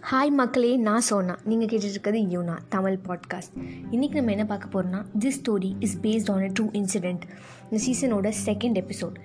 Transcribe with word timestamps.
Hi 0.00 0.30
மக்களே 0.30 0.76
நான் 0.76 1.00
சோனா. 1.00 1.38
நீங்கள் 1.44 1.68
கேட்டுட்ருக்கிறது 1.68 2.20
யூனா 2.34 2.58
தமிழ் 2.68 2.98
பாட்காஸ்ட் 3.08 3.56
இன்றைக்கி 3.90 4.14
நம்ம 4.14 4.30
என்ன 4.30 4.44
பார்க்க 4.44 4.68
போகிறோம்னா 4.68 5.04
this 5.18 5.38
story 5.40 5.72
is 5.78 5.98
based 6.00 6.30
on 6.32 6.42
a 6.42 6.46
true 6.46 6.64
incident 6.72 7.22
இந்த 7.70 7.78
சீசனோட 7.86 8.32
செகண்ட் 8.46 8.84
எபிசோட் 8.84 9.16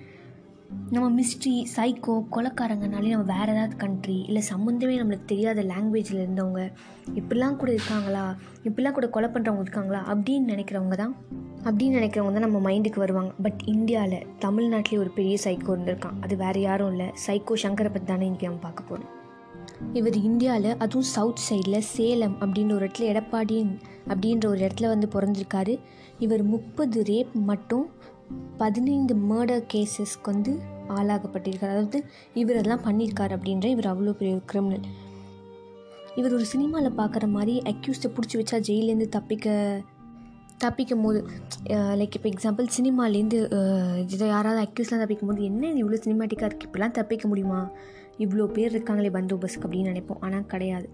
நம்ம 0.90 1.22
மிஸ்ட்ரி 1.22 1.64
சைக்கோ 1.76 2.24
கொலக்காரங்கனாலே 2.32 3.08
நம்ம 3.08 3.36
வேறு 3.36 3.52
ஏதாவது 3.52 3.76
கண்ட்ரி 3.76 4.24
இல்லை 4.26 4.42
சம்மந்தமே 4.54 4.96
நம்மளுக்கு 5.00 5.24
தெரியாத 5.26 5.62
லாங்குவேஜில் 5.62 6.22
இருந்தவங்க 6.22 6.72
இப்படிலாம் 7.14 7.56
கூட 7.56 7.72
இருக்காங்களா? 7.72 8.36
இப்படிலாம் 8.64 8.92
கூட 8.92 9.08
கொலை 9.08 9.28
பண்ணுறவங்க 9.28 9.60
இருக்காங்களா? 9.60 10.14
அப்படின்னு 10.14 10.52
நினைக்கிறவங்க 10.52 10.96
தான் 10.96 11.16
அப்படின்னு 11.64 11.98
நினைக்கிறவங்க 12.00 12.32
தான் 12.32 12.50
நம்ம 12.50 12.70
மைண்டுக்கு 12.70 12.98
வருவாங்க. 12.98 13.32
பட் 13.42 13.62
இந்தியாவில் 13.64 14.26
தமிழ்நாட்டிலே 14.38 14.98
ஒரு 14.98 15.10
பெரிய 15.10 15.36
சைக்கோ 15.44 15.68
இருந்திருக்கான். 15.68 16.18
அது 16.20 16.36
வேறு 16.36 16.60
யாரும் 16.60 16.90
இல்லை. 16.90 17.06
சைக்கோ 17.26 17.54
சங்கரை 17.62 17.92
பற்றி 17.92 18.04
தானே 18.04 18.28
இன்றைக்கி 18.28 18.42
நம்ம 18.42 18.58
பார்க்க 18.58 18.82
போகிறோம் 18.82 19.15
இவர் 19.98 20.16
இந்தியாவில் 20.28 20.78
அதுவும் 20.84 21.08
சவுத் 21.14 21.42
சைடில் 21.48 21.86
சேலம் 21.94 22.36
அப்படின்ற 22.42 22.72
ஒரு 22.78 22.86
இடத்துல 22.88 23.08
எடப்பாடி 23.12 23.56
அப்படின்ற 24.12 24.46
ஒரு 24.52 24.60
இடத்துல 24.66 24.90
வந்து 24.92 25.08
பிறந்திருக்காரு. 25.14 25.74
இவர் 26.24 26.42
முப்பது 26.54 26.98
ரேப் 27.10 27.32
மட்டும் 27.50 27.86
பதினைந்து 28.62 29.14
மர்டர் 29.30 29.66
கேசஸ்க்கு 29.72 30.30
வந்து 30.32 30.52
ஆளாகப்பட்டிருக்கார். 30.98 31.74
அதாவது 31.74 31.98
இவர் 32.42 32.58
அதெல்லாம் 32.60 32.86
பண்ணியிருக்கார் 32.86 33.34
அப்படின்ற 33.36 33.68
இவர் 33.74 33.90
அவ்வளோ 33.92 34.14
பெரிய 34.20 34.38
கிரிமினல் 34.52 34.86
இவர் 36.20 36.34
ஒரு 36.36 36.46
சினிமாவில் 36.52 36.98
பார்க்குற 37.00 37.24
மாதிரி 37.28 37.54
அக்யூஸ்டை 37.72 38.08
பிடிச்சி 38.16 38.36
வச்சா 38.40 38.58
ஜெயிலேருந்து 38.68 39.08
தப்பிக்க 39.16 39.56
தப்பிக்கும் 40.64 41.02
போது 41.06 41.18
லைக் 42.00 42.14
இப்போ 42.18 42.28
எக்ஸாம்பிள் 42.34 42.66
சினிமாலேருந்து 42.76 43.38
இதை 44.14 44.26
யாராவது 44.28 44.60
அக்யூஸ்லாம் 44.62 45.02
தப்பிக்கும் 45.02 45.30
போது 45.30 45.42
என்ன 45.50 45.70
இது 45.70 45.82
இவ்வளோ 45.82 45.98
சினிமாட்டிக்காக 46.06 46.48
இருக்குது 46.48 46.68
இப்படிலாம் 46.68 46.96
தப்பிக்க 46.98 47.28
முடியுமா? 47.28 47.60
இவ்வளோ 48.18 48.46
பேர் 48.46 48.74
இருக்காங்களே 48.74 49.10
பந்தோபஸ்க்கு 49.16 49.66
அப்படின்னு 49.66 49.92
நினைப்போம். 49.92 50.20
ஆனால் 50.20 50.46
கிடையாது. 50.46 50.88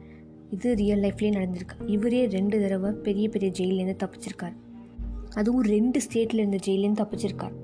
இது 0.51 0.75
ரியல் 0.75 1.01
லைஃப்லேயே 1.01 1.33
நடந்திருக்கு. 1.39 1.77
இவரே 1.87 2.27
ரெண்டு 2.27 2.61
தடவை 2.61 2.93
பெரிய 2.93 3.29
பெரிய 3.29 3.51
ஜெயிலேருந்து 3.59 3.97
தப்பிச்சிருக்கார். 4.05 4.57
அதுவும் 5.35 5.63
ரெண்டு 5.63 6.01
ஸ்டேட்டில் 6.01 6.43
இருந்த 6.43 6.59
ஜெயிலேருந்து 6.67 7.03
தப்பிச்சிருக்கார். 7.03 7.55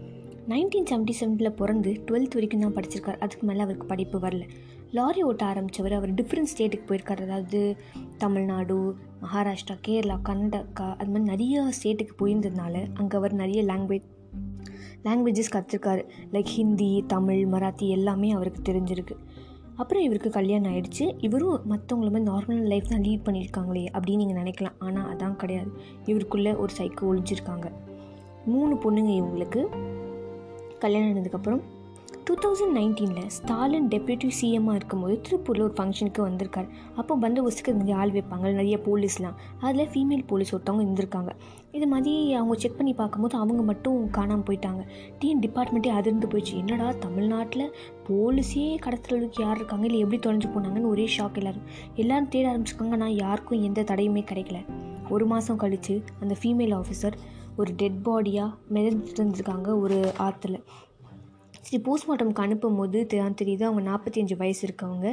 நைன்டீன் 0.48 0.88
செவன்ட்டி 0.90 1.14
செவனில் 1.20 1.50
பிறந்து 1.50 1.90
டுவெல்த் 2.06 2.36
வரைக்கும் 2.36 2.60
தான் 2.60 2.74
படிச்சிருக்கார். 2.74 3.18
அதுக்கு 3.18 3.46
மேலே 3.46 3.60
அவருக்கு 3.60 3.86
படிப்பு 3.86 4.18
வரல. 4.18 4.44
லாரி 4.90 5.22
ஓட்ட 5.22 5.42
ஆரம்பித்தவர் 5.46 5.94
அவர் 5.96 6.12
டிஃப்ரெண்ட் 6.14 6.50
ஸ்டேட்டுக்கு 6.52 6.86
போயிருக்கார். 6.88 7.22
அதாவது 7.22 7.76
தமிழ்நாடு 8.18 8.76
மகாராஷ்டிரா 9.22 9.76
கேரளா 9.88 10.16
கர்நாடகா 10.28 10.86
அது 10.96 11.10
மாதிரி 11.10 11.24
நிறைய 11.24 11.64
ஸ்டேட்டுக்கு 11.78 12.14
போயிருந்ததுனால 12.20 12.74
அங்கே 12.94 13.16
அவர் 13.16 13.34
நிறைய 13.34 13.62
லாங்குவேஜ் 13.62 14.06
லாங்குவேஜஸ் 15.04 15.52
கற்றுருக்காரு 15.54 16.02
லைக் 16.32 16.54
ஹிந்தி 16.54 17.04
தமிழ் 17.06 17.42
மராத்தி 17.52 17.88
எல்லாமே 17.88 18.30
அவருக்கு 18.30 18.62
தெரிஞ்சிருக்கு. 18.72 19.16
அப்புறம் 19.78 20.02
இவருக்கு 20.02 20.30
கல்யாணம் 20.30 20.70
ஆகிடுச்சு 20.72 21.04
இவரும் 21.18 21.60
மற்றவங்கள 21.70 22.08
மாதிரி 22.14 22.28
நார்மல் 22.30 22.62
லைஃப் 22.72 22.88
தான் 22.88 23.00
லீட் 23.00 23.26
பண்ணியிருக்காங்களே 23.26 23.84
அப்படின்னு 23.96 24.22
நீங்கள் 24.22 24.40
நினைக்கலாம். 24.42 24.76
ஆனால் 24.78 25.08
அதான் 25.12 25.36
கிடையாது. 25.36 25.70
இவருக்குள்ளே 26.06 26.52
ஒரு 26.56 26.72
சைக்கோ 26.78 27.06
ஒழிஞ்சிருக்காங்க 27.10 27.66
மூணு 28.46 28.74
பொண்ணுங்க 28.84 29.12
இவங்களுக்கு. 29.20 29.62
கல்யாணம் 30.78 31.08
ஆனதுக்கப்புறம் 31.10 31.62
டூ 32.24 32.34
தௌசண்ட் 32.34 32.76
நைன்டீனில் 32.76 33.26
ஸ்டாலின் 33.26 33.88
டெப்யூட்டி 33.88 34.30
சிஎம்மாக 34.40 34.74
இருக்கும்போது 34.74 35.20
திருப்பூரில் 35.28 35.60
ஒரு 35.60 35.72
ஃபங்க்ஷனுக்கு 35.80 36.20
வந்திருக்கார். 36.20 36.68
அப்போ 36.96 37.16
பந்தோபஸ்துக்கு 37.16 37.68
இந்த 37.68 37.96
ஆள் 37.96 38.10
வைப்பாங்க. 38.10 38.40
நிறைய 38.40 38.76
போலீஸ்லாம். 38.76 39.36
அதில் 39.60 39.86
ஃபீமேல் 39.86 40.26
போலீஸ் 40.26 40.56
ஒருத்தவங்க 40.56 40.84
இருந்திருக்காங்க. 40.86 41.28
இது 41.72 41.86
மாதிரி 41.86 42.34
அவங்க 42.34 42.54
செக் 42.54 42.76
பண்ணி 42.76 42.94
பார்க்கும்போது 42.94 43.38
அவங்க 43.38 43.62
மட்டும் 43.62 44.10
காணாமல் 44.10 44.42
போயிட்டாங்க. 44.42 44.82
டிஎன் 45.20 45.42
டிபார்ட்மெண்ட்டே 45.46 45.86
அதிர்ந்து 45.86 46.26
போயிடுச்சு. 46.26 46.54
என்னடா 46.54 46.92
தமிழ்நாட்டில் 46.92 47.74
போலீஸே 48.08 48.78
கடத்துறதுக்கு 48.86 49.40
யார் 49.40 49.56
இருக்காங்க? 49.56 49.86
இல்லை 49.86 50.00
எப்படி 50.00 50.20
தொலைஞ்சு 50.26 50.50
போனாங்கன்னு 50.50 50.86
ஒரே 50.86 51.08
ஷாக் 51.18 51.34
எல்லோரும். 51.34 51.66
எல்லோரும் 51.94 52.28
தேட 52.28 52.58
ஆரம்பிச்சிருக்காங்க. 52.58 52.90
ஆனால் 52.90 53.16
யாருக்கும் 53.16 53.62
எந்த 53.62 53.82
தடையுமே 53.82 54.24
கிடைக்கல. 54.32 54.60
ஒரு 55.10 55.26
மாதம் 55.26 55.56
கழித்து 55.56 56.02
அந்த 56.20 56.36
ஃபீமேல் 56.42 56.80
ஆஃபீஸர் 56.80 57.12
ஒரு 57.56 57.72
டெட் 57.76 58.00
பாடியாக 58.04 58.54
மிதந்துட்டு 58.74 59.20
இருந்திருக்காங்க 59.20 59.80
ஒரு 59.80 60.12
ஆற்றுல 60.18 60.56
சரி 61.68 61.82
போஸ்ட்மார்ட்டம்க்கு 61.86 62.44
அனுப்பும் 62.44 62.76
போது 62.76 63.06
தான் 63.06 63.34
தெரியுது 63.42 63.62
அவங்க 63.62 63.82
நாற்பத்தி 63.90 64.18
அஞ்சு 64.18 64.36
வயசு 64.36 64.68
இருக்கவங்க. 64.68 65.08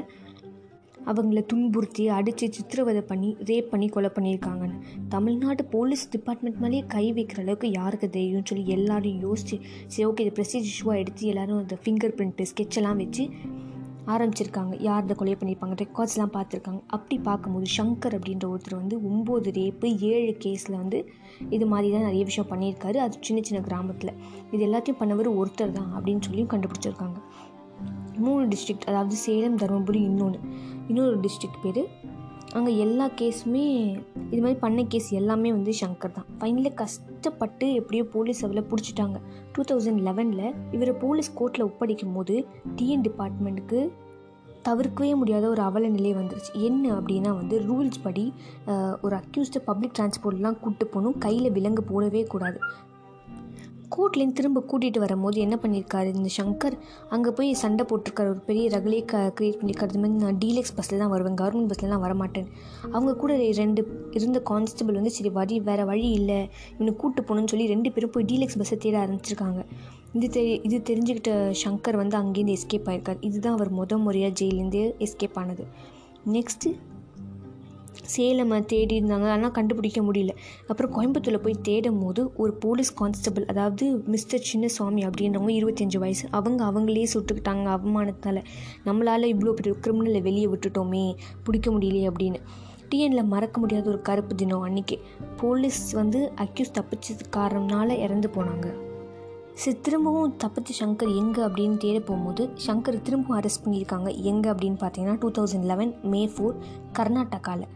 அவங்கள 1.06 1.46
துன்புறுத்தி 1.46 2.08
அடித்து 2.08 2.54
சித்திரவதை 2.54 3.02
பண்ணி 3.02 3.38
ரேப் 3.46 3.68
பண்ணி 3.72 3.88
கொலை 3.88 4.10
பண்ணியிருக்காங்கன்னு. 4.14 4.78
தமிழ்நாடு 5.10 5.66
போலீஸ் 5.66 6.10
டிபார்ட்மெண்ட் 6.10 6.58
மேலேயே 6.58 6.84
கை 6.88 7.14
வைக்கிற 7.14 7.40
அளவுக்கு 7.40 7.72
யாருக்கு 7.72 8.10
தெரியும்னு 8.10 8.46
சொல்லி 8.46 8.66
எல்லோரும் 8.68 9.20
யோசிச்சு 9.26 9.58
சரி 9.88 10.06
ஓகே 10.10 10.20
இது 10.20 10.34
ப்ரெஸ்டீஜ் 10.38 10.72
இஷ்யூவாக 10.72 10.96
எடுத்து 10.96 11.28
எல்லோரும் 11.28 11.58
அந்த 11.58 11.78
ஃபிங்கர் 11.84 12.16
பிரிண்ட்டு 12.18 12.46
ஸ்கெட்செல்லாம் 12.52 12.96
வச்சு 12.96 13.30
ஆரம்பிச்சிருக்காங்க. 14.14 14.74
யார் 14.80 15.02
இந்த 15.02 15.14
கொலை 15.14 15.36
பண்ணியிருப்பாங்க 15.40 15.76
ரெக்கார்ட்ஸ்லாம் 15.84 16.34
பார்த்துருக்காங்க. 16.36 16.82
அப்படி 16.88 17.18
பார்க்கும்போது 17.20 17.68
ஷங்கர் 17.78 18.16
அப்படின்ற 18.18 18.46
ஒருத்தர் 18.54 18.80
வந்து 18.82 18.98
ஒம்பது 19.10 19.52
ரேப்பு 19.52 19.90
ஏழு 20.00 20.34
கேஸில் 20.44 20.80
வந்து 20.82 21.00
இது 21.50 21.66
மாதிரி 21.66 21.94
தான் 21.94 22.08
நிறைய 22.10 22.24
விஷயம் 22.24 22.50
பண்ணியிருக்காரு. 22.52 22.98
அது 22.98 23.18
சின்ன 23.22 23.42
சின்ன 23.42 23.62
கிராமத்தில். 23.64 24.14
இது 24.52 24.62
எல்லாத்தையும் 24.68 25.00
பண்ணவர் 25.00 25.30
ஒருத்தர் 25.42 25.78
தான் 25.80 25.90
அப்படின்னு 25.98 26.26
சொல்லியும் 26.28 26.52
கண்டுபிடிச்சிருக்காங்க. 26.54 27.18
மூணு 28.26 28.44
டிஸ்ட்ரிக்ட் 28.48 28.86
அதாவது 28.86 29.16
சேலம் 29.16 29.58
தருமபுரி 29.58 30.02
இன்னொன்று 30.10 30.40
இன்னொரு 30.88 31.20
டிஸ்ட்ரிக்ட் 31.20 31.64
பேர் 31.64 31.82
அங்கே 32.58 32.74
எல்லா 32.84 33.06
கேஸுமே 33.20 33.64
இது 34.34 34.40
மாதிரி 34.44 34.58
பண்ண 34.64 34.84
கேஸ் 34.92 35.08
எல்லாமே 35.20 35.50
வந்து 35.56 35.72
ஷங்கர் 35.80 36.14
தான். 36.18 36.28
ஃபைனலில் 36.40 36.78
கஷ்டப்பட்டு 36.82 37.66
எப்படியோ 37.80 38.04
போலீஸ் 38.14 38.42
அவளை 38.46 38.64
பிடிச்சிட்டாங்க. 38.70 39.18
டூ 39.54 39.64
தௌசண்ட் 39.72 40.02
லெவனில் 40.08 40.56
இவரை 40.76 40.94
போலீஸ் 41.04 41.30
கோர்ட்டில் 41.40 41.66
ஒப்படைக்கும் 41.70 42.16
போது 42.18 42.36
டிஎன் 42.78 43.06
டிபார்ட்மெண்ட்டுக்கு 43.08 43.80
தவிர்க்கவே 44.68 45.12
முடியாத 45.22 45.46
ஒரு 45.54 45.62
அவல 45.70 45.90
நிலை 45.98 46.12
வந்துருச்சு. 46.20 46.52
என்ன 46.70 46.86
அப்படின்னா 47.00 47.32
வந்து 47.42 47.56
ரூல்ஸ் 47.70 48.04
படி 48.06 48.26
ஒரு 49.06 49.16
அக்யூஸ்டை 49.22 49.62
பப்ளிக் 49.70 49.96
டிரான்ஸ்போர்ட்லாம் 49.98 50.60
கூப்பிட்டு 50.64 50.88
போகணும் 50.94 51.18
கையில் 51.26 51.56
விலங்கு 51.58 51.84
போடவே 51.92 52.24
கூடாது. 52.34 52.60
கோர்ட்லேருந்து 53.94 54.38
திரும்ப 54.40 54.60
கூட்டிகிட்டு 54.72 55.00
வரும்போது 55.04 55.38
என்ன 55.46 55.56
பண்ணியிருக்காரு 55.64 56.10
இந்த 56.18 56.30
சங்கர் 56.38 56.76
அங்கே 57.16 57.32
போய் 57.38 57.50
சண்டை 57.62 57.84
போட்டிருக்காரு. 57.90 58.30
ஒரு 58.34 58.42
பெரிய 58.50 58.66
ரகலே 58.76 59.00
க 59.12 59.22
க்ரியேட் 59.38 59.58
பண்ணியிருக்காரு 59.60 59.94
இது 59.94 60.02
மாதிரி 60.04 60.24
நான் 60.24 60.40
டீலக்ஸ் 60.44 60.74
பஸ்ஸில் 60.78 61.02
தான் 61.04 61.12
வருவேன். 61.14 61.38
கவர்மெண்ட் 61.42 61.72
பஸ்லலாம் 61.72 62.04
வரமாட்டேன். 62.06 62.48
அவங்க 62.94 63.14
கூட 63.24 63.36
ரெண்டு 63.62 63.84
இருந்த 64.20 64.42
கான்ஸ்டபிள் 64.52 65.00
வந்து 65.00 65.14
சரி 65.18 65.32
வழி 65.40 65.58
வேறு 65.70 65.86
வழி 65.92 66.08
இல்லை. 66.20 66.40
இவனை 66.76 66.94
கூப்பிட்டு 67.02 67.28
போகணுன்னு 67.28 67.54
சொல்லி 67.54 67.68
ரெண்டு 67.74 67.92
பேரும் 67.96 68.14
போய் 68.16 68.30
டீலக்ஸ் 68.32 68.60
பஸ்ஸை 68.62 68.78
தேட 68.86 68.98
ஆரம்பிச்சிருக்காங்க. 69.06 69.62
இது 70.18 70.28
தெரி 70.36 70.52
இது 70.68 70.78
தெரிஞ்சுக்கிட்ட 70.90 71.32
சங்கர் 71.64 72.02
வந்து 72.02 72.18
அங்கேருந்து 72.22 72.58
எஸ்கேப் 72.58 72.90
ஆகிருக்கார் 72.92 73.24
இதுதான் 73.30 73.56
அவர் 73.58 73.72
முத 73.80 73.98
முறையாக 74.08 74.34
ஜெயிலேருந்து 74.42 74.84
எஸ்கேப் 75.08 75.40
ஆனது. 75.44 75.66
நெக்ஸ்ட்டு 76.36 76.70
சேலமை 78.16 78.58
தேடி 78.66 79.02
இருந்தாங்க. 79.02 79.28
ஆனால் 79.36 79.54
கண்டுபிடிக்க 79.58 80.02
முடியல. 80.02 80.34
அப்புறம் 80.68 80.94
கோயம்புத்தூரில் 80.96 81.44
போய் 81.46 81.58
தேடும் 81.62 82.00
போது 82.04 82.24
ஒரு 82.36 82.54
போலீஸ் 82.54 82.94
கான்ஸ்டபிள் 82.94 83.46
அதாவது 83.46 83.86
மிஸ்டர் 84.06 84.46
சின்னசுவாமி 84.52 85.04
அப்படின்றவங்க 85.08 85.54
இருபத்தஞ்சி 85.60 85.98
வயசு 85.98 86.28
அவங்க 86.32 86.64
அவங்களே 86.72 87.08
சுட்டுக்கிட்டாங்க 87.14 87.68
அவமானத்தால் 87.78 88.42
நம்மளால் 88.86 89.32
இவ்வளோ 89.34 89.54
பெரிய 89.60 89.76
கிரிமினலை 89.88 90.22
வெளியே 90.22 90.48
விட்டுட்டோமே 90.48 91.06
பிடிக்க 91.44 91.70
முடியலையே 91.72 92.10
அப்படின்னு. 92.12 92.42
டிஎனில் 92.90 93.32
மறக்க 93.34 93.60
முடியாத 93.60 93.90
ஒரு 93.90 94.02
கருப்பு 94.02 94.36
தினம் 94.36 94.66
அன்றைக்கி 94.66 94.98
போலீஸ் 95.38 95.92
வந்து 95.92 96.20
அக்யூஸ் 96.44 96.76
தப்பிச்சது 96.78 97.24
காரணம்னால 97.38 97.98
இறந்து 98.00 98.30
போனாங்க. 98.36 98.68
சரி 99.62 99.78
திரும்பவும் 99.82 100.36
தப்பிச்சு 100.44 100.74
சங்கர் 100.80 101.12
எங்கே 101.16 101.42
அப்படின்னு 101.42 101.78
தேட 101.78 102.00
போகும்போது 102.00 102.44
சங்கர் 102.66 102.98
திரும்பவும் 103.02 103.38
அரெஸ்ட் 103.40 103.64
பண்ணியிருக்காங்க. 103.66 104.10
எங்கே 104.32 104.50
அப்படின்னு 104.50 104.80
பார்த்தீங்கன்னா 104.82 105.18
two 105.20 105.30
thousand 105.38 105.68
eleven 105.72 105.94
May 106.14 106.22
four 106.34 106.56
கர்நாடகாவில் 107.00 107.68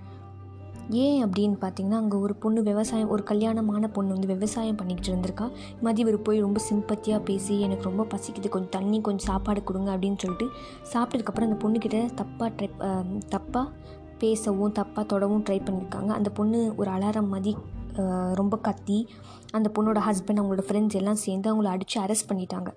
ஏன் 1.03 1.19
அப்படின்னு 1.25 1.57
பார்த்தீங்கன்னா 1.63 1.99
அங்கே 2.03 2.17
ஒரு 2.25 2.33
பொண்ணு 2.43 2.59
விவசாயம் 2.69 3.11
ஒரு 3.15 3.23
கல்யாணமான 3.31 3.89
பொண்ணு 3.95 4.13
வந்து 4.15 4.29
விவசாயம் 4.33 4.77
பண்ணிக்கிட்டு 4.79 5.11
இருந்திருக்கா. 5.11 5.47
மதியம் 5.85 6.07
இவர் 6.07 6.17
போய் 6.27 6.43
ரொம்ப 6.45 6.59
சிம்பத்தியாக 6.69 7.21
பேசி 7.29 7.55
எனக்கு 7.65 7.87
ரொம்ப 7.89 8.05
பசிக்குது 8.13 8.49
கொஞ்சம் 8.55 8.73
தண்ணி 8.77 8.99
கொஞ்சம் 9.07 9.27
சாப்பாடு 9.31 9.63
கொடுங்க 9.69 9.89
அப்படின்னு 9.95 10.21
சொல்லிட்டு 10.23 10.47
சாப்பிட்டதுக்கப்புறம் 10.93 11.49
அந்த 11.49 11.59
பொண்ணுக்கிட்ட 11.65 11.99
தப்பாக 12.21 12.49
ட்ரை 12.59 12.69
தப்பாக 13.35 13.65
பேசவும் 14.23 14.75
தப்பாக 14.79 15.05
தொடவும் 15.13 15.43
ட்ரை 15.47 15.59
பண்ணியிருக்காங்க 15.65 16.11
அந்த 16.19 16.29
பொண்ணு 16.39 16.59
ஒரு 16.77 16.91
அலாரம் 16.95 17.31
மதி 17.35 17.53
ரொம்ப 18.39 18.55
கத்தி 18.67 18.99
அந்த 19.57 19.67
பொண்ணோட 19.75 19.99
ஹஸ்பண்ட் 20.07 20.39
அவங்களோட 20.39 20.63
ஃப்ரெண்ட்ஸ் 20.67 20.97
எல்லாம் 20.99 21.23
சேர்ந்து 21.25 21.49
அவங்கள 21.51 21.69
அடித்து 21.75 21.97
அரெஸ்ட் 22.01 22.29
பண்ணிட்டாங்க. 22.29 22.69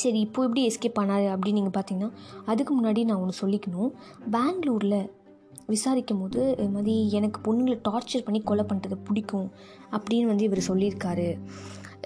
சரி 0.00 0.20
இப்போ 0.26 0.42
எப்படி 0.42 0.62
எஸ்கேப் 0.68 0.98
ஆனார் 1.00 1.26
அப்படின்னு 1.32 1.58
நீங்கள் 1.60 1.76
பார்த்தீங்கன்னா 1.76 2.10
அதுக்கு 2.44 2.72
முன்னாடி 2.76 3.00
நான் 3.04 3.20
ஒன்று 3.24 3.42
சொல்லிக்கணும். 3.42 3.90
பெங்களூரில் 4.30 5.00
விசாரிக்கும் 5.74 6.20
போது 6.22 6.40
இது 6.58 6.68
மாதிரி 6.76 6.94
எனக்கு 7.18 7.38
பொண்ணுங்களை 7.46 7.78
டார்ச்சர் 7.88 8.26
பண்ணி 8.26 8.40
கொலை 8.50 8.64
பண்ணுறது 8.72 8.98
பிடிக்கும் 9.08 9.48
அப்படின்னு 9.96 10.30
வந்து 10.32 10.46
இவர் 10.50 10.68
சொல்லியிருக்காரு. 10.70 11.28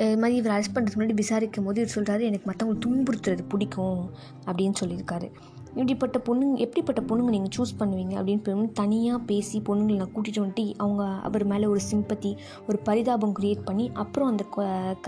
இது 0.06 0.19
மாதிரி 0.23 0.35
இவர் 0.41 0.55
அரெஸ்ட் 0.56 0.75
பண்ணுறதுக்கு 0.75 0.99
முன்னாடி 0.99 1.21
விசாரிக்கும் 1.21 1.69
போது 1.69 1.81
இவர் 1.83 1.95
சொல்கிறாரு 1.99 2.25
எனக்கு 2.31 2.49
மற்றவங்களை 2.50 2.81
துன்புறுத்துறது 2.85 3.45
பிடிக்கும் 3.53 4.03
அப்படின்னு 4.49 4.77
சொல்லியிருக்காரு. 4.83 5.29
இப்படிப்பட்ட 5.73 6.19
பொண்ணுங்க 6.27 6.56
எப்படிப்பட்ட 6.65 7.00
பொண்ணுங்க 7.09 7.33
நீங்கள் 7.35 7.55
சூஸ் 7.56 7.73
பண்ணுவீங்க 7.81 8.15
அப்படின்னு 8.21 8.69
தனியாக 8.81 9.19
பேசி 9.31 9.56
பொண்ணுங்களை 9.69 9.99
நான் 10.01 10.15
கூட்டிகிட்டு 10.15 10.43
வந்துட்டு 10.44 10.65
அவங்க 10.83 11.03
அவர் 11.29 11.44
மேலே 11.53 11.67
ஒரு 11.73 11.81
சிம்பத்தி 11.91 12.31
ஒரு 12.69 12.79
பரிதாபம் 12.89 13.35
க்ரியேட் 13.39 13.67
பண்ணி 13.69 13.87
அப்புறம் 14.03 14.31
அந்த 14.33 14.44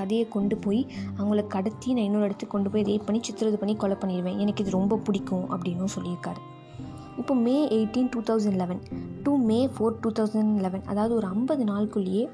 கதையை 0.01 0.27
கொண்டு 0.37 0.57
போய் 0.67 0.83
அவங்கள 1.19 1.45
கடத்தி 1.57 1.95
நான் 1.97 2.09
இன்னொரு 2.09 2.29
இடத்துக்கு 2.29 2.55
கொண்டு 2.57 2.71
போய் 2.71 2.89
ரேப் 2.91 3.09
பண்ணி 3.09 3.23
சித்திரது 3.29 3.61
பண்ணி 3.65 3.77
கொலை 3.77 3.99
பண்ணிடுவேன். 4.05 4.41
எனக்கு 4.45 4.65
இது 4.65 4.79
ரொம்ப 4.79 5.01
பிடிக்கும் 5.09 5.47
அப்படின்னும் 5.57 5.95
சொல்லியிருக்காரு. 5.97 6.43
இப்போ 7.31 7.43
May 7.43 7.59
eighteen 7.69 8.09
two 8.11 8.21
thousand 8.21 8.57
eleven 8.57 8.81
to 9.23 9.33
May 9.49 9.59
four 9.75 9.99
two 10.01 10.11
thousand 10.19 10.55
eleven 10.61 10.83
அதாவது 10.87 11.13
ஒரு 11.15 11.27
ஐம்பது 11.27 11.65
நாளுக்குள்ளேயே 11.65 12.29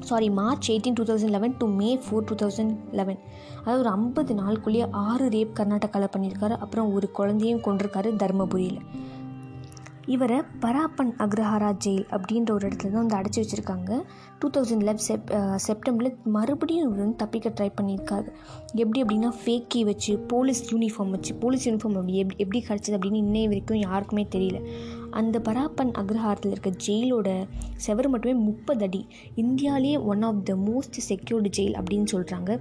sorry 0.00 0.28
March 0.30 0.68
eighteen 0.70 0.92
two 0.92 1.04
thousand 1.04 1.34
eleven 1.36 1.54
to 1.58 1.66
May 1.66 1.88
four 1.96 2.24
two 2.24 2.34
thousand 2.42 2.74
eleven 2.92 3.18
அதாவது 3.60 3.80
ஒரு 3.84 3.90
ஐம்பது 3.90 4.34
நாளுக்குள்ளேயே 4.34 4.86
ஆறு 4.90 5.28
ரேப் 5.28 5.56
கர்நாடகாவில் 5.58 6.12
பண்ணியிருக்காரு. 6.16 6.56
அப்புறம் 6.64 6.92
ஒரு 6.92 7.10
குழந்தையும் 7.10 7.60
கொண்டிருக்காரு 7.60 8.12
தருமபுரியில். 8.22 8.78
இவரை 10.14 10.38
பராப்பன் 10.62 11.12
அக்ரஹாரா 11.24 11.70
ஜெயில் 11.84 12.04
அப்படின்ற 12.16 12.50
ஒரு 12.56 12.64
இடத்துல 12.68 12.90
தான் 12.90 13.02
வந்து 13.02 13.16
அடைச்சி 13.18 13.40
வச்சுருக்காங்க. 13.42 13.90
டூ 14.38 14.48
தௌசண்ட் 14.56 14.84
லெவ் 14.88 15.00
செப் 15.06 15.30
செப்டம்பரில் 15.66 16.16
மறுபடியும் 16.36 16.84
இவர் 16.86 17.02
வந்து 17.02 17.20
தப்பிக்க 17.22 17.52
ட்ரை 17.58 17.68
பண்ணியிருக்காரு. 17.78 18.28
எப்படி 18.82 19.00
அப்படின்னா 19.04 19.30
ஃபேக்கி 19.42 19.80
வச்சு 19.90 20.12
போலீஸ் 20.32 20.62
யூனிஃபார்ம் 20.74 21.14
வச்சு 21.16 21.34
போலீஸ் 21.44 21.66
யூனிஃபார்ம் 21.68 21.98
அப்படி 22.00 22.20
எப்படி 22.22 22.44
எப்படி 22.44 22.60
கிடச்சிது 22.68 22.96
அப்படின்னு 22.98 23.22
இன்னைய 23.26 23.48
வரைக்கும் 23.52 23.82
யாருக்குமே 23.86 24.26
தெரியல. 24.36 24.60
அந்த 25.20 25.36
பராப்பன் 25.48 25.92
அக்ரஹாரத்தில் 26.00 26.54
இருக்க 26.54 26.70
ஜெயிலோட 26.86 27.28
செவர் 27.86 28.08
மட்டுமே 28.14 28.34
முப்பது 28.48 28.84
அடி. 28.86 29.02
இந்தியாவிலேயே 29.42 29.98
one 30.12 30.24
of 30.30 30.44
the 30.50 30.54
most 30.68 30.98
secured 31.08 31.50
jail 31.58 31.78
அப்படின்னு 31.80 32.08
சொல்கிறாங்க 32.14 32.52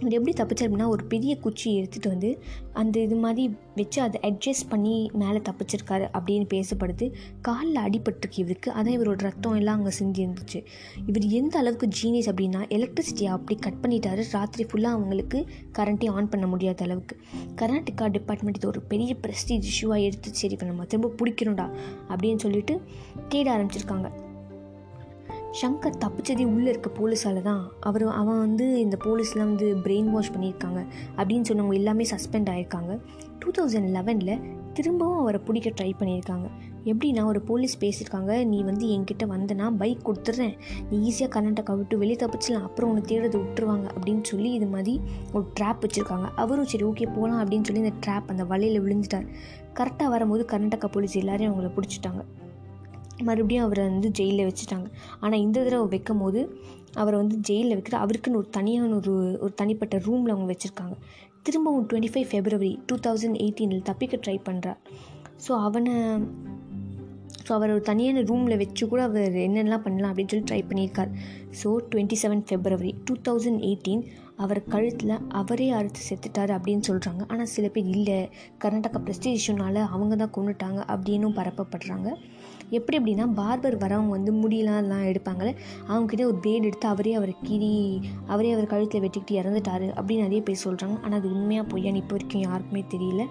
இவர் 0.00 0.16
எப்படி 0.18 0.34
தப்பிச்சார் 0.40 0.68
அப்படின்னா 0.68 0.88
ஒரு 0.88 1.04
பெரிய 1.04 1.36
குச்சி 1.36 1.80
எடுத்துகிட்டு 1.80 2.08
வந்து 2.08 2.42
அந்த 2.72 3.00
இது 3.00 3.16
மாதிரி 3.16 3.56
வச்சு 3.74 4.02
அதை 4.02 4.18
அட்ஜஸ்ட் 4.28 4.68
பண்ணி 4.68 5.10
மேலே 5.12 5.40
தப்பிச்சிருக்காரு 5.48 6.06
அப்படின்னு 6.18 6.46
பேசப்படுது. 6.54 7.12
காலில் 7.42 7.76
அடிபட்டிருக்கு 7.76 8.38
இவருக்கு. 8.44 8.70
அதான் 8.70 8.96
இவரோட 8.98 9.16
ரத்தம் 9.16 9.54
எல்லாம் 9.54 9.76
அங்கே 9.76 9.90
சிந்தி 9.90 10.26
இருந்துச்சு. 10.26 10.64
இவர் 11.06 11.26
எந்த 11.28 11.58
அளவுக்கு 11.58 11.88
ஜீனியஸ் 12.02 12.30
அப்படின்னா 12.30 12.62
எலக்ட்ரிசிட்டியை 12.68 13.26
அப்படி 13.26 13.60
கட் 13.60 13.80
பண்ணிட்டாரு. 13.82 14.24
ராத்திரி 14.30 14.68
ஃபுல்லாக 14.70 14.96
அவங்களுக்கு 14.98 15.46
கரண்ட்டே 15.78 16.10
ஆன் 16.10 16.28
பண்ண 16.28 16.46
முடியாத 16.46 16.84
அளவுக்கு. 16.84 17.16
கர்நாடகா 17.56 18.08
டிபார்ட்மெண்ட் 18.08 18.56
இது 18.56 18.68
ஒரு 18.68 18.80
பெரிய 18.80 19.16
ப்ரெஸ்டீஜ் 19.26 19.68
இஷ்யூவாக 19.72 20.00
எடுத்து 20.00 20.34
சரி 20.34 20.52
இப்போ 20.52 20.66
நம்ம 20.66 20.84
திரும்ப 20.84 21.12
பிடிக்கணும்டா 21.20 21.68
அப்படின்னு 22.08 22.36
சொல்லிட்டு 22.36 22.80
தேட 23.28 23.56
ஆரம்பிச்சிருக்காங்க. 23.56 24.10
ஷங்கர் 25.58 26.00
தப்பிச்சதே 26.04 26.44
உள்ளே 26.44 26.70
இருக்க 26.70 26.90
போலீஸால் 26.90 27.42
தான். 27.42 27.70
அவர் 27.80 28.06
அவன் 28.06 28.38
வந்து 28.38 28.80
இந்த 28.80 28.96
போலீஸ்லாம் 29.04 29.48
வந்து 29.52 29.76
பிரெயின் 29.76 30.10
வாஷ் 30.10 30.30
பண்ணியிருக்காங்க 30.32 30.86
அப்படின்னு 31.16 31.44
சொன்னவங்க 31.48 31.72
எல்லாமே 31.72 32.06
சஸ்பெண்ட் 32.10 32.50
ஆகியிருக்காங்க 32.52 33.00
டூ 33.38 33.50
தௌசண்ட் 33.50 33.88
லெவனில் 33.88 34.40
திரும்பவும் 34.72 35.18
அவரை 35.18 35.40
பிடிக்க 35.44 35.70
ட்ரை 35.70 35.92
பண்ணியிருக்காங்க. 35.98 36.46
எப்படின்னா 36.84 37.24
ஒரு 37.24 37.40
போலீஸ் 37.40 37.78
பேசியிருக்காங்க 37.80 38.46
நீ 38.46 38.62
வந்து 38.62 38.86
என்கிட்ட 38.86 39.26
வந்தனா 39.26 39.76
பைக் 39.76 40.08
கொடுத்துட்றேன். 40.08 40.54
நீ 40.90 40.96
ஈஸியாக 41.08 41.32
கர்நாடகா 41.36 41.76
விட்டு 41.76 41.98
வெளியே 41.98 42.16
தப்பிச்சிடலாம். 42.16 42.68
அப்புறம் 42.68 42.90
உன்னை 42.90 43.02
தேடுறது 43.10 43.38
விட்டுருவாங்க. 43.42 43.86
அப்படின்னு 43.94 44.22
சொல்லி 44.22 44.52
இது 44.52 44.66
மாதிரி 44.66 45.00
ஒரு 45.32 45.44
ட்ராப் 45.60 45.86
வச்சுருக்காங்க. 45.86 46.28
அவரும் 46.36 46.64
சரி 46.64 46.84
ஓகே 46.84 47.06
போகலாம் 47.06 47.48
அப்படின்னு 47.48 47.64
சொல்லி 47.64 47.82
இந்த 47.82 47.96
ட்ராப் 48.06 48.28
அந்த 48.28 48.44
வலையில் 48.44 48.82
விழுந்துட்டார். 48.82 49.26
கரெக்டாக 49.74 50.08
வரும்போது 50.08 50.44
கர்நாடகா 50.52 50.86
போலீஸ் 50.86 51.14
எல்லாரையும் 51.14 51.54
அவங்கள 51.54 51.70
பிடிச்சிட்டாங்க. 51.78 52.22
மறுபடியும் 53.28 53.64
அவரை 53.66 53.84
வந்து 53.88 54.10
ஜெயிலில் 54.18 54.48
வச்சுட்டாங்க. 54.48 54.88
ஆனால் 55.20 55.42
இந்த 55.46 55.58
தடவை 55.66 55.86
வைக்கும் 55.94 56.22
போது 56.22 56.40
அவரை 57.02 57.16
வந்து 57.22 57.36
ஜெயிலில் 57.48 57.76
வைக்கிற 57.78 57.96
அவருக்குன்னு 58.04 58.40
ஒரு 58.42 58.48
தனியான 58.58 58.94
ஒரு 59.00 59.14
ஒரு 59.44 59.52
தனிப்பட்ட 59.60 59.98
ரூமில் 60.06 60.34
அவங்க 60.34 60.48
வச்சுருக்காங்க. 60.52 60.96
திரும்பவும் 61.42 61.86
twenty 61.90 62.12
five 62.14 62.30
February 62.30 62.72
two 62.86 62.96
thousand 63.06 63.38
எயிட்டீனில் 63.44 63.86
தப்பிக்க 63.90 64.16
ட்ரை 64.24 64.38
பண்ணுறார் 64.48 64.80
ஸோ 65.44 65.52
அவனை 65.66 65.94
ஸோ 67.44 67.52
அவர் 67.56 67.72
ஒரு 67.74 67.82
தனியான 67.88 68.22
ரூமில் 68.22 68.60
வச்சு 68.60 68.84
கூட 68.88 69.00
அவர் 69.02 69.36
என்னென்னலாம் 69.44 69.84
பண்ணலாம் 69.84 70.10
அப்படின்னு 70.10 70.32
சொல்லி 70.32 70.48
ட்ரை 70.50 70.58
பண்ணியிருக்கார். 70.68 71.10
So 71.60 71.68
twenty 71.92 72.16
seven 72.22 72.42
February 72.48 72.92
two 73.04 73.14
thousand 73.28 73.62
eighteen 73.68 74.02
அவர் 74.36 74.60
கழுத்தில் 74.72 75.14
அவரே 75.40 75.66
அறுத்து 75.78 76.02
செத்துட்டார் 76.08 76.52
அப்படின்னு 76.56 76.84
சொல்கிறாங்க 76.88 77.22
ஆனால் 77.28 77.50
சில 77.54 77.68
பேர் 77.68 77.88
இல்லை 77.94 78.18
கர்நாடகா 78.64 79.00
ப்ரெஸ்டேஜ் 79.06 79.40
இஷ்யூனால 79.40 79.82
அவங்க 79.94 80.16
தான் 80.16 80.34
கொண்டுட்டாங்க 80.36 80.82
அப்படின்னும் 80.92 81.36
பரப்பப்படுறாங்க. 81.38 82.10
எப்படி 82.70 82.98
அப்படின்னா 82.98 83.26
பார்பர் 83.36 83.76
வரவங்க 83.76 84.08
வந்து 84.08 84.32
முடியெல்லாம் 84.32 85.06
எடுப்பாங்கள்ல 85.10 85.52
அவங்கக்கிட்ட 85.88 86.24
ஒரு 86.24 86.38
பிளேட் 86.42 86.62
எடுத்து 86.62 86.88
அவரே 86.88 87.14
அவரை 87.14 87.36
கீறி 87.48 88.00
அவரே 88.26 88.52
அவர் 88.52 88.66
கழுத்தில் 88.66 89.02
வெட்டிக்கிட்டு 89.02 89.38
இறந்துட்டாரு 89.40 89.88
அப்படின்னு 89.98 90.26
நிறைய 90.26 90.42
பேர் 90.42 90.64
சொல்கிறாங்க 90.64 90.98
ஆனால் 91.02 91.18
அது 91.18 91.30
உண்மையாக 91.30 91.68
பொய்யான்னு 91.68 92.02
இப்போ 92.02 92.14
வரைக்கும் 92.14 92.40
யாருக்குமே 92.40 92.84
தெரியல. 92.90 93.24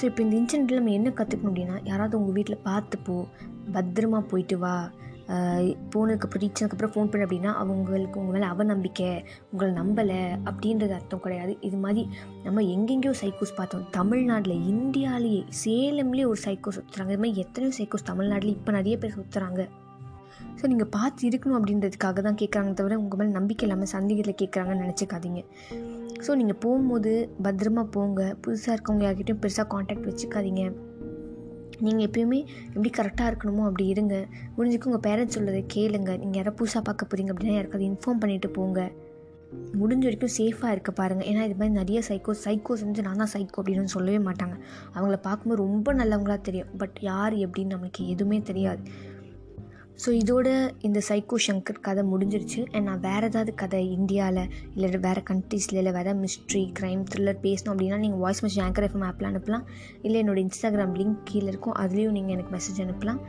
ஸோ 0.00 0.04
இப்போ 0.04 0.22
இந்த 0.22 0.36
இன்சிடெண்ட்டில் 0.36 0.74
நம்ம 0.74 0.90
என்ன 0.90 1.10
கற்றுக்கணும் 1.10 1.50
அப்படின்னா 1.50 1.76
யாராவது 1.84 2.18
உங்கள் 2.18 2.34
வீட்டில் 2.34 2.64
பார்த்துப்போ 2.64 3.24
பத்திரமா 3.72 4.18
போயிட்டு 4.28 4.58
வா 4.58 4.90
போனதுக்கப்புறம் 5.92 6.42
ரீச்சதுக்கப்புறம் 6.44 6.92
ஃபோன் 6.94 7.08
பண்ண 7.12 7.26
அப்படின்னா 7.26 7.52
அவங்களுக்கு 7.62 8.20
உங்கள் 8.20 8.34
மேலே 8.36 8.48
அவநம்பிக்கை 8.54 9.08
உங்களை 9.50 9.70
நம்பலை 9.80 10.20
அப்படின்றது 10.48 10.94
அர்த்தம் 10.98 11.24
கிடையாது. 11.24 11.52
இது 11.68 11.78
மாதிரி 11.84 12.02
நம்ம 12.44 12.62
எங்கெங்கேயோ 12.74 13.14
சைக்கோஸ் 13.22 13.56
பார்த்தோம். 13.60 13.86
தமிழ்நாட்டில் 13.98 14.56
இந்தியாவிலேயே 14.74 15.40
சேலம்லேயே 15.62 16.28
ஒரு 16.32 16.40
சைக்கோஸ் 16.46 16.78
சுற்றுறாங்க 16.80 17.12
இது 17.16 17.22
மாதிரி 17.24 17.44
எத்தனையோ 17.46 17.74
சைக்கோஸ் 17.80 18.08
தமிழ்நாட்டில் 18.12 18.54
இப்போ 18.58 18.72
நிறைய 18.78 18.96
பேர் 19.04 19.18
சுற்றுறாங்க 19.18 19.62
ஸோ 20.60 20.64
நீங்கள் 20.72 20.92
பார்த்து 20.96 21.22
இருக்கணும் 21.28 21.58
அப்படின்றதுக்காக 21.58 22.20
தான் 22.26 22.38
கேட்குறாங்க 22.40 22.72
தவிர 22.78 22.96
உங்கள் 23.02 23.18
மேலே 23.20 23.32
நம்பிக்கை 23.36 23.64
இல்லாமல் 23.66 23.90
சந்தேகத்தில் 23.96 24.40
கேட்குறாங்கன்னு 24.40 24.84
நினச்சிக்காதீங்க. 24.84 25.40
ஸோ 26.24 26.30
நீங்கள் 26.40 26.58
போகும்போது 26.64 27.12
பத்திரமா 27.46 27.82
போங்க. 27.96 28.20
புதுசாக 28.44 28.74
இருக்கவங்க 28.76 29.04
யார்கிட்டையும் 29.06 29.42
பெருசாக 29.44 29.66
காண்டாக்ட் 29.74 30.08
வச்சுக்காதீங்க. 30.10 30.64
நீங்கள் 31.80 32.06
எப்பயுமே 32.06 32.38
எப்படி 32.74 32.90
கரெக்டாக 32.96 33.30
இருக்கணுமோ 33.30 33.64
அப்படி 33.64 33.86
இருங்க. 33.86 34.26
முடிஞ்சுக்கு 34.56 34.88
உங்கள் 34.90 35.04
பேரண்ட்ஸ் 35.06 35.36
சொல்கிறத 35.36 35.64
கேளுங்க. 35.74 36.18
நீங்கள் 36.18 36.34
யாராவது 36.34 36.58
புதுசாக 36.60 36.82
பார்க்க 36.82 37.06
போகிறீங்க 37.06 37.32
அப்படின்னா 37.32 37.54
யாருக்காவது 37.54 37.90
இன்ஃபார்ம் 37.90 38.22
பண்ணிவிட்டு 38.22 38.48
போங்க. 38.48 38.92
முடிஞ்ச 39.80 40.02
வரைக்கும் 40.02 40.34
சேஃபாக 40.38 40.70
இருக்க 40.70 40.92
பாருங்கள் 40.92 41.26
ஏன்னா 41.26 41.42
இது 41.44 41.54
மாதிரி 41.54 41.74
நிறைய 41.74 42.02
சைக்கோ 42.08 42.34
சைக்கோஸ் 42.44 42.84
வந்து 42.84 43.02
நான் 43.02 43.16
தான் 43.16 43.32
சைக்கோ 43.32 43.58
அப்படின்னு 43.62 43.84
சொல்லவே 43.84 44.18
மாட்டாங்க. 44.18 44.56
அவங்கள 44.94 45.16
பார்க்கும்போது 45.16 45.62
ரொம்ப 45.62 45.94
நல்லவங்களாக 45.94 46.40
தெரியும். 46.40 46.68
பட் 46.78 46.96
யார் 47.00 47.34
எப்படின்னு 47.34 47.74
நம்மளுக்கு 47.74 48.06
எதுவுமே 48.06 48.40
தெரியாது. 48.40 48.82
ஸோ 50.02 50.08
இதோட 50.20 50.48
இந்த 50.86 50.98
சைக்கோ 51.08 51.36
சங்கர் 51.46 51.78
கதை 51.86 52.02
முடிஞ்சிருச்சு. 52.10 52.60
அண்ட் 52.72 52.86
நான் 52.88 53.02
வேறு 53.06 53.28
ஏதாவது 53.30 53.52
கதை 53.62 53.80
இந்தியாவில் 53.96 54.40
இல்லை 54.74 54.98
வேறு 55.06 55.20
கண்ட்ரீஸில் 55.30 55.78
இல்லை 55.80 55.92
வேறு 55.98 56.12
மிஸ்ட்ரி 56.24 56.62
க்ரைம் 56.78 57.02
த்ரில்லர் 57.12 57.40
பேசணும் 57.46 57.72
அப்படின்னா 57.74 57.98
நீங்கள் 58.04 58.22
வாய்ஸ் 58.24 58.42
மெசேஜ் 58.44 58.64
ஆங்கர் 58.66 58.86
எஃப்எம் 58.88 59.06
ஆப்பில் 59.08 59.28
அனுப்பலாம். 59.30 59.64
இல்லை 60.06 60.18
என்னோட 60.22 60.40
இன்ஸ்டாகிராம் 60.46 60.94
லிங்க் 61.00 61.22
கீழே 61.30 61.48
இருக்கும். 61.52 61.76
அதுலேயும் 61.84 62.16
நீங்கள் 62.18 62.36
எனக்கு 62.36 62.54
மெசேஜ் 62.56 62.82
அனுப்பலாம். 62.86 63.20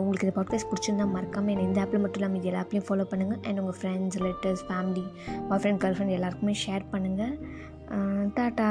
உங்களுக்கு 0.00 0.26
இந்த 0.28 0.36
பாட்காஸ்ட் 0.38 0.70
பிடிச்சிருந்தா 0.70 1.08
மறக்காமல் 1.16 1.52
என்னை 1.54 1.66
இந்த 1.68 1.80
ஆப்பில் 1.84 2.02
மட்டும் 2.04 2.20
இல்லாமல் 2.20 2.40
இது 2.40 2.50
எல்லா 2.52 2.62
ஆப்லையும் 2.64 2.88
ஃபாலோ 2.88 3.06
பண்ணுங்கள் 3.12 3.42
அண்ட் 3.48 3.60
உங்கள் 3.64 3.78
friends 3.80 4.18
relatives 4.20 4.64
family 4.70 5.06
boy 5.50 5.62
friend 5.62 5.82
girl 5.84 5.96
friend 5.98 6.16
எல்லாருக்குமே 6.18 6.56
ஷேர் 6.64 6.90
பண்ணுங்கள் 6.94 7.36
டாட்டா 8.38 8.70